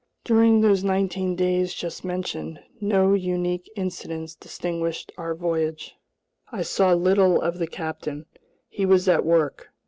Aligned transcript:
During 0.23 0.61
those 0.61 0.83
nineteen 0.83 1.35
days 1.35 1.75
just 1.75 2.03
mentioned, 2.03 2.59
no 2.79 3.13
unique 3.13 3.69
incidents 3.75 4.33
distinguished 4.33 5.11
our 5.15 5.35
voyage. 5.35 5.93
I 6.51 6.63
saw 6.63 6.91
little 6.95 7.39
of 7.39 7.59
the 7.59 7.67
captain. 7.67 8.25
He 8.67 8.83
was 8.83 9.07
at 9.07 9.23
work. 9.23 9.67